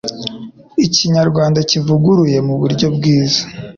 [0.85, 3.41] Ikinyarwanda kivuguruye muburyo bwiza!!!